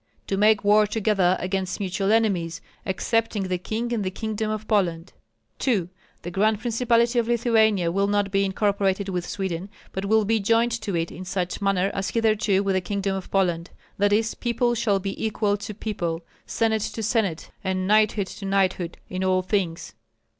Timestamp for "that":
13.99-14.11